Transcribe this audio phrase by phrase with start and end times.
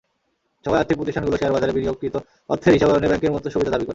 [0.65, 2.15] সভায় আর্থিক প্রতিষ্ঠানগুলো শেয়ারবাজারে বিনিয়োগকৃত
[2.49, 3.89] অর্থের হিসাবায়নে ব্যাংকের মতো সুবিধা দাবি করে।